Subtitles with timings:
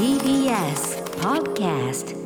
[0.00, 2.16] TBS Podcast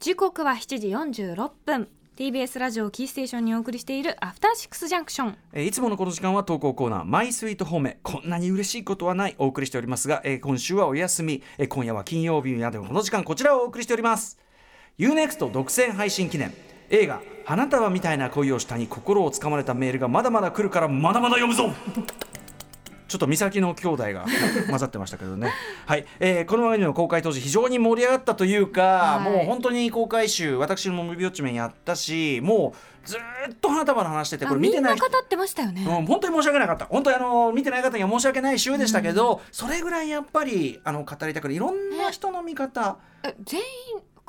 [0.00, 1.88] 時刻は7時46分。
[2.16, 14.36] TBS ラジオキーステーションにお送りしているアフターシックスジャンクションえーいつものこの時間は投稿コーナー「マイスイートホーム」こんなに嬉しいことはないお送りしておりますが、えー今週はお休み、えー今夜は金曜日やでもこの時間こちらをお送りしております。
[14.98, 16.52] UNEXT 独占配信記念。
[16.90, 21.70] 映画「花束みたいな恋をした」に心をつかまれたメールがまだまだ来るからまだまだ読むぞ
[23.08, 24.26] ちょっと美咲の兄弟が
[24.68, 25.50] 混ざってましたけどね。
[25.86, 29.32] はい、えーこの番組の公開当時非常に盛り上がったというか、はい。
[29.32, 33.18] もう本当に公開週私もムービーウォッチメンやったし、もうずー
[33.54, 35.06] っと花束の話しててこれ見てない人。
[35.06, 36.84] あみんな語ってましたよね、うん、本当に申し訳なかった。
[36.84, 43.64] 本当にあの見てない方には申し訳ない週でしたけど、それぐらいやっぱりあの語りたくていろんな人の見方、え全員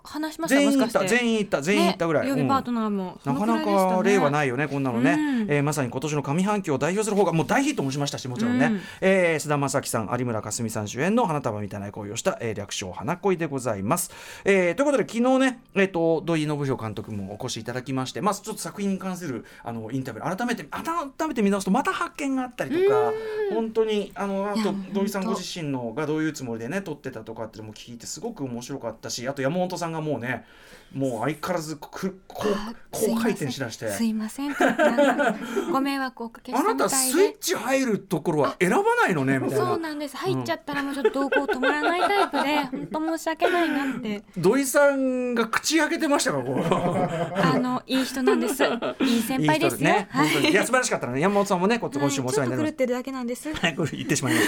[0.04, 0.56] 話しました？
[0.56, 1.00] 全員もしかして。
[1.00, 5.52] 行った全員行った全員行ったぐらい、うんね予備パートナーも、なかなか例はないよよね、こんなのね、うん。
[5.52, 8.82] えーまさに今年の上半期を代表する方がもう大ヒットもしましたし、もちろんね、うん。
[9.02, 14.12] えー菅田将暉さん、有村架純さん主演の花束みたいな恋をした、えー略称、花恋でございます。
[14.46, 20.84] えーということで、昨日ね、えー、と土井信弘監督もお越しいただきまして、まあ、ちょっと作品に関するあのインタビュー、改めて、改
[21.28, 23.12] めて見直すと、また発見があったりとか、
[23.54, 30.46] 本当に、あのあと土井さんご自身のがどういうつもりでね、撮ってたとかっていうのも聞いて、すごく面白かったし、あと山本さんがもうね、
[30.94, 33.92] もう相変わらずくこうあ高回転しだして。
[33.92, 34.56] すいません
[35.72, 39.66] ご迷惑をおかけしあなたスイッでチ入るところは選ばないのねみたいな。
[39.66, 42.58] そうなんです入っちゃったらもうちょっと動向止まらないタイプで
[42.92, 47.40] 本当申し訳ないなって土井さんが口開けてましたからこう。
[47.40, 48.64] あのいい人なんです
[49.02, 50.08] いい先輩ですね。
[50.10, 51.22] はい本当にいや素晴らしかったね。
[51.22, 53.68] 山本さんもねこ今週もお世話になりましはいちょっと狂ってるだけなんですた。
[53.68, 54.48] はい、これ言ってしまいまし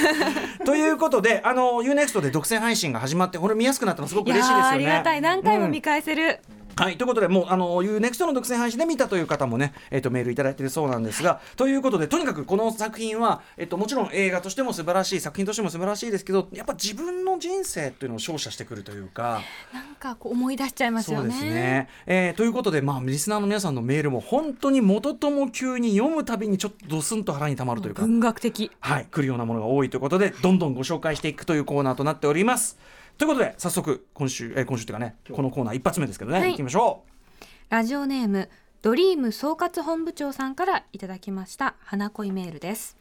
[0.60, 0.66] た。
[0.66, 4.64] ということで、あの UNEXT で独占配信が始まって、これ見やすくなったのすごく嬉しいですよね。
[4.64, 6.40] ーありがたい何回も見返せる、
[6.76, 19.42] はい、ということで、もう、あの、UNEXT の独占配信で見たという方もね、えっ、と、メールいただいているそうなんですが、ということで、とにかくこの作品は、えっ、と、もちろん映画としても素晴らしい、作品としても素晴らしいですけど、やっぱ自分の人生っていうのを照射してくるというか、
[19.74, 21.90] なんかこう思い出しちゃいますそうよねですね。
[22.08, 28.72] えーということで、まあ、リスナーの皆さんのメールも本当に元とも急に読むたびにちょっとドスンと腹にたまるというか、文学的。
[28.80, 32.80] はい、来るようなものが多いということで、どんどんご紹介していくというコーナーとなっております。
[33.22, 36.50] ということで、早速、今週、えー今週というかね、このコーナー一発目ですけどね、はい。
[36.54, 37.46] 行きましょう。
[37.70, 38.50] ラジオネーム
[38.82, 42.98] ドリーム総括本部長さんからいただきました花恋メールです。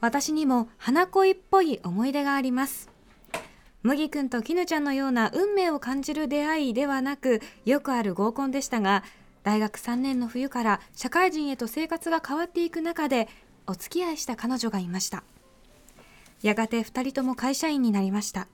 [0.00, 2.90] 私にも花恋っぽい思い出があります。
[3.84, 9.04] 麦くんと絹ちゃんのような運命を感じる出会いではなくよくある合コンでしたが
[9.44, 13.28] 大学3年の冬から社会人へと生活が変わっていく中で
[13.68, 15.22] お付き合いした彼女がいました
[16.44, 18.48] やがて2人とも会社員になりました。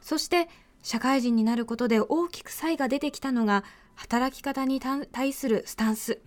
[0.00, 0.48] そして
[0.80, 3.64] 社会人になることで大きく差異が出てきたのが
[3.96, 6.20] 働き方にた対するスタンス。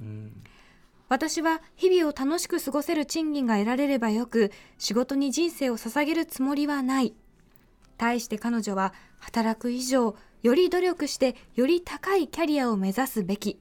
[1.08, 7.14] 私は日々を楽しく過ごせる賃金が得られればよく仕事に人生を捧げるつもりはない。
[7.98, 13.58] 対して彼女は働く以上より努力してより高いキャリアを目指すべき。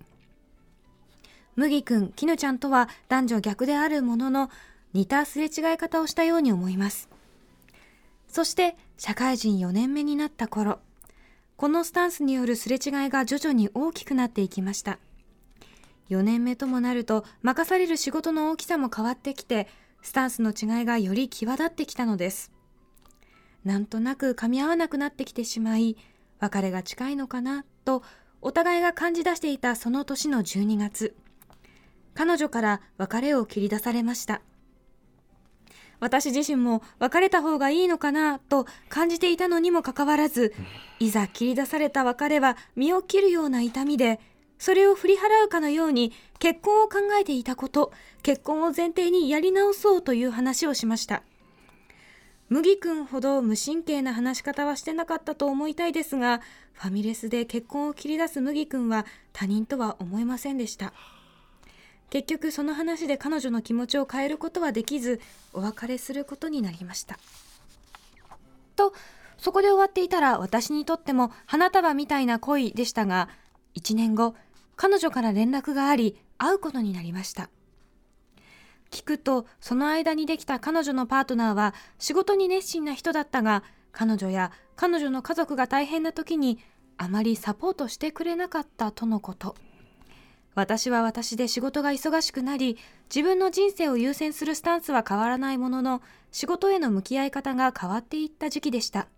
[1.55, 4.51] 麦くん絹ちゃんとは男女逆であるものの
[4.95, 7.09] 似たすれ違い方をしたように思います
[8.33, 10.81] そして社会人4年目になった頃
[11.57, 14.99] このスタンスによるすれ違いが徐々に大きくなっていきました。
[16.11, 19.69] 4年目ともなると任される仕事の大きさも変わってきて
[20.03, 22.51] スタンスの違いがより際立ってきたのです。
[23.65, 25.97] なんとなく噛み合わなくなってきてしまい
[26.41, 28.03] 別れが近いのかなと
[28.41, 31.15] お互いが感じ出していたその年の12月
[32.15, 34.43] 彼女から別れを切り出されました。
[36.03, 40.53] 私自身も別れた方がいいのかなと感じていたのにもかかわらず
[40.99, 44.19] いざ切り出された別れは身を切るような痛みで
[44.59, 47.93] それを振り払うかのように結婚を考えていたこと
[48.25, 51.23] 結婚を前提にやり直そうという話をしました。
[52.49, 56.43] 麦くんほど無神経な話し方はしてなかったと思いたいですが
[56.75, 60.93] ファミレスで結婚を切り出す麦くんは他人とは思えませんでした
[62.13, 65.19] 結局その話で彼女の気持ちを変えることはできず
[65.55, 67.19] お別れすることになりました。
[68.77, 68.93] と
[69.39, 73.31] そこで終わっていたら私にとっても花束みたいな恋でしたが
[73.77, 74.35] 1年後
[74.77, 77.49] 彼女から連絡があり会うことになりました。
[78.91, 86.59] 聞くとその間にできた彼女のパートナーは仕事に熱心な人だったが彼女や彼女の家族が大変な時に
[86.99, 89.55] あまりサポートしてくれなかったとのこと。
[90.55, 92.77] 私は私で仕事が忙しくなり
[93.15, 99.09] 自分の人生を優先するスタンスは変わらないものの仕事への向き合い方が変わっていった時期でした。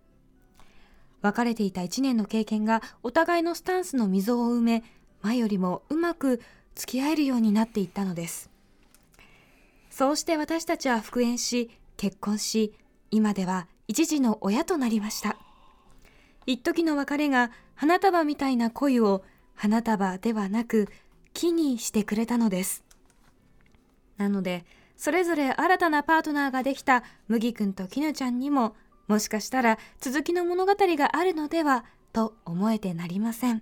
[1.21, 4.83] 別れていた1年の経験がお互いのスタンスの溝を埋め
[5.21, 6.41] 前よりもうまく
[6.75, 8.49] 付き合えるようになっていったのです。
[9.89, 12.73] そうして私たちは復縁し結婚し
[13.11, 15.37] 今では一児の親となりました。
[16.45, 19.23] 一時の別れが花束みたいな恋を
[19.55, 20.89] 花束ではなく
[21.35, 22.83] 木にしてくれたのです。
[24.17, 24.65] なので
[24.97, 28.75] それぞれ新たなパートナーができた麦くんと絹ちゃんにも
[29.07, 31.83] もしかしたら続きの物語があるのでは
[32.13, 33.61] と思えてなりません。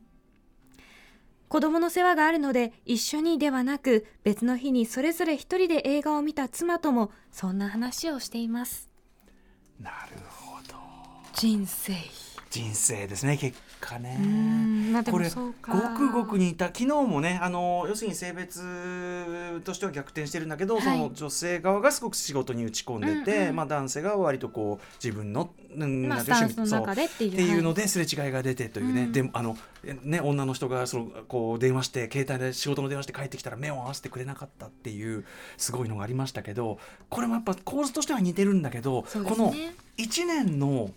[1.50, 8.90] 子供の世話があるので一緒にではなく別の日にそれぞれ一人で映画を見た妻ともそんな話をしています。
[9.80, 10.76] なるほど。
[11.34, 11.94] 人生。
[12.50, 14.18] 人生ですね結果ね。
[15.12, 15.52] これご
[15.98, 20.84] くごく似た昨日もねあの要するに性別としては逆転してるんだけど、はい。
[20.84, 29.12] その女性側がすごく仕事に打ち込んでて、うんうんまあ、男性が割とこう自分の、うんまあっていうっていうのはですれ違いが出てというね、うん。
[29.12, 29.58] であの
[30.04, 35.26] ね女の人がそのこう電話して携帯で仕事の電話して帰ってきたら目を合わせてくれなかったっていう
[35.58, 36.78] すごいのがありましたけど
[37.10, 40.92] これもやっぱ構図としては似てるんだけど、そうですこのね1年の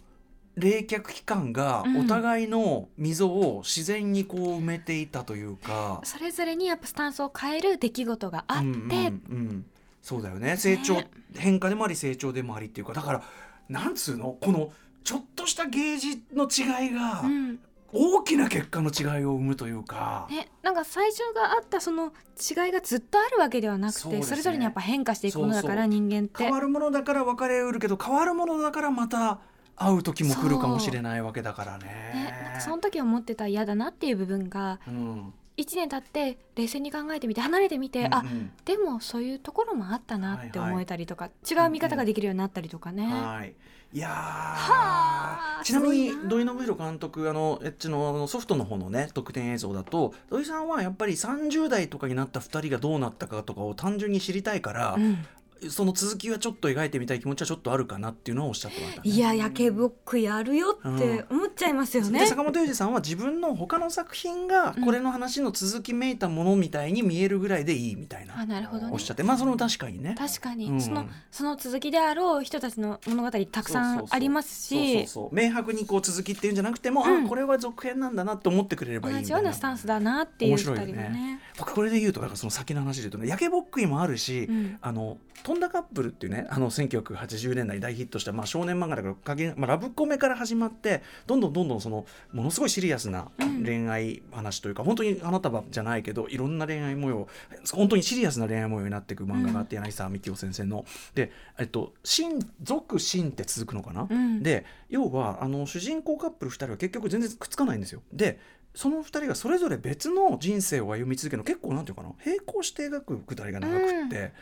[0.56, 1.97] 冷却期間がうん。
[1.99, 9.67] お互いの溝を自然にこう埋めていたというか、それぞれにやっぱスタンスを変える出来事があって、うんうんうん
[10.03, 10.56] そうだよね。
[10.56, 11.03] 成長、
[11.35, 12.93] 変化でもあり成長でもありっていうか。
[12.93, 13.23] だから
[13.69, 14.37] なんつうの？
[14.41, 14.73] この
[15.03, 17.58] ちょっとしたゲージの違いがうん。
[17.93, 24.19] 大きな結果の違いを生むというか、ね、なんか最初があったその違いがずっとあるわけではなくてそ,、ね。
[24.19, 26.43] れぞれにやっぱ変化していくものだから人間って。
[26.43, 29.38] 変わるものだから別れうるけど変わるものだからまた
[29.76, 31.84] 会う時も来るかもしれないわけだからね。
[31.87, 43.06] ね、なんかその時思ってた嫌だなっていう部分がうん1年経って冷静に考えてみて離れてみて、あうんうんでもそういうところもあったなって思えたりとか、違う見方ができるようになったりとかね。
[43.06, 43.55] はい。
[43.93, 55.25] いやはあーちなみに土井信弘監督あのエッチのあのソフトの方のね特典映像だと土井さんはやっぱり30代とかになった2人がどうなったかとかを単純に知りたいから、うん
[55.70, 59.11] その続きはちょっと描いてみたい気持ちはちょっとあるかなっていうのをおっしゃってましたね。
[59.11, 62.20] いややけぼっくやるよって思っちゃいますよね。
[62.20, 68.93] で坂本龍二さんは自分の他の作品がこれの話の続きめいたものみたいに見えるぐらいでいいみたいな、あなるほどね。
[68.93, 69.23] おっしゃって。
[69.23, 70.14] まあその確かにね。
[70.19, 70.81] 確かに、うん。
[70.81, 77.25] そのその続きであろう人たちの物語たくさんありますそうそうしそう明白にこう続きっていうんじゃなくても、うん。
[77.25, 80.93] あこれは続編なんだなって思ってくれればいい同みたいうなじよなスタンスだなっていう面白いよね。
[80.94, 81.41] ね。
[81.58, 84.79] 僕これで言うとだからその先の話で言うとね焼けぼっくいもあるし、うん。
[84.81, 93.56] あの「飛んだカップル」っていうねあの1980年代に大ヒットした、まあ、少年漫画だからまあ、ラブコメから始まってどんどんどんどんそのものすごいシリアスなうん。
[93.64, 97.28] 恋愛話というか、本当に花束じゃないけどいろんな恋愛模様
[97.72, 100.84] 本当にシリアスな恋愛模様になっていく漫画があって、柳沢幹夫先生の。
[101.14, 104.43] で、えっと「新続新」って続くのかな、うん。
[104.43, 108.02] で要はあの主人公カップル2人は結局全然くっつかないんですよ。
[108.12, 108.38] で
[108.75, 112.12] その2人がそれぞれ別の人生を歩み続けるの結構なんていうかな？
[112.25, 114.32] 並行して描くくだりが長くって、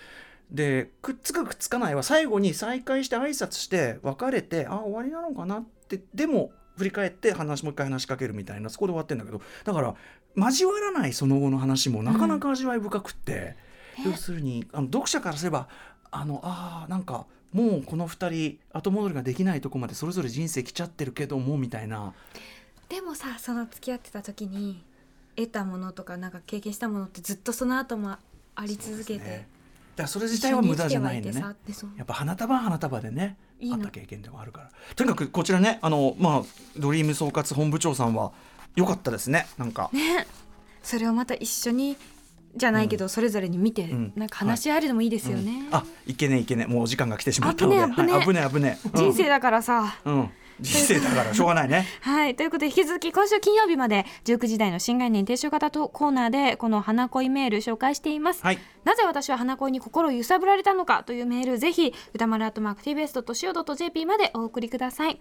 [0.50, 9.94] でくっつくくっつかないは最後に再会して挨拶して別れてあ終わりなのかなってでも振り返って話もう一回話しかけるみたいなそこで終わってんだけどだから
[10.36, 13.56] 交わらないその後の話もなかなか味わい深くって、
[14.04, 14.10] うん。
[14.10, 15.68] 要するにあの読者からすれば
[16.10, 22.12] あのあーなんかもうこの2人後戻りができないとこまでそれぞれ人生来ちゃってるけどもみたいな。
[22.88, 24.84] でもさその付き合ってた時に
[25.36, 28.16] 得たものとかなんか経験したものってずっとその後も
[28.56, 29.46] あり続けて、
[29.96, 33.36] だそれ自体は無駄じゃないんでねやっぱ花束は花束でね
[33.72, 34.70] あった経験でもあるから。
[34.96, 36.42] とにかくこちらねあのまあ
[36.76, 38.32] ドリーム総括本部長さんは
[38.76, 39.46] 良かったですね。
[39.56, 40.26] なんか、ね。
[40.82, 41.96] それをまた一緒に
[42.56, 44.12] じゃないけど、それぞれに見て、ん。
[44.16, 45.74] なんか話し合えるのもいいですよね、うん。
[45.74, 46.72] あいけねえいけねえ。
[46.72, 47.94] もうお時間が来てしまったので。
[47.94, 50.30] 危ねえ危ね危ねえ 危ね人生だからさ、うん
[50.60, 52.34] 人生だからしょうがないね はい。
[52.36, 58.42] ということで、引き続き今週金曜日まで19時台の新概念提唱型とコーナーで、この花恋メール紹介しています。
[58.42, 65.18] はいなぜ私は花恋に心を揺さぶられたのかというメール、ぜひ、歌丸アットマーク TBS.CO.JP までお送りください。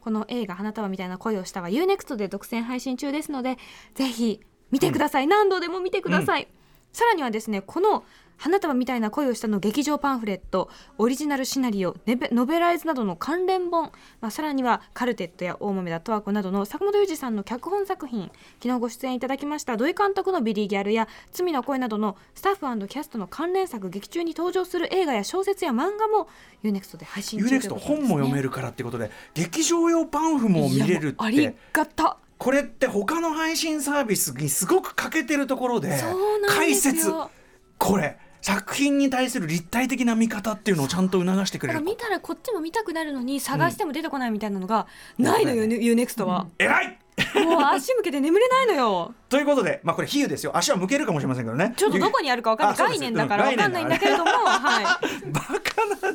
[0.00, 3.58] この映画花束みたいな恋をしたは UNEXT で独占配信中ですので、
[3.94, 5.26] ぜひ見てください。
[5.26, 6.48] 何度でも見てください。
[6.92, 8.04] さらにはですね、この
[8.36, 13.92] 花束みたいな恋をしたの劇場パンフレット、オリジナルシナリオ、ネベノベライズなどの関連本、
[14.22, 18.30] まあ、さらにはカルテットや大豆田十和子などの坂本龍二さんの脚本作品、
[18.62, 26.26] 昨日ご出演いただきました土井監督のビリーギャルや罪の声などのスタッフキャストの関連作、劇中に登場する映画や小説や漫画も
[26.64, 27.96] UNEXT で配信中という UNEXT ことです、ね。
[27.96, 32.16] 本も読めるからってことで劇場用パンフも見れるっいやもうありてがた。
[32.40, 36.02] これって他の配信サービスにすごく欠けてるところで
[36.48, 37.12] 解説。
[37.76, 41.78] これ作品に対する立体的な見方っていうのをちゃんと促してくれる。
[41.78, 44.86] だから見たらこっちも見たくなるのに探しても出てこないみたいなのが
[45.18, 46.46] ないのよ、 U-NEXT は。
[46.58, 46.98] 偉い
[47.44, 49.14] もう足向けて眠れないのよ。
[49.28, 50.56] ということで、まあ、これ比喩ですよ。
[50.56, 51.74] 足は向けるかもしれませんけどね。
[51.76, 52.88] ちょっとどこにあるかわかんない。
[52.88, 54.84] 概念だからうんわかんないんだけれども、はい。
[55.30, 56.12] バカな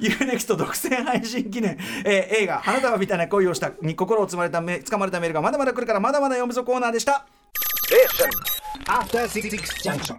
[0.00, 7.26] UNEXT 独占配信記念、えー映画「花束みたいな恋をした」に心をつまれため掴まれたメールがまだまだ来るからまだまだ読むぞコーナーでした。
[8.86, 9.48] After Six
[9.82, 10.16] Junction.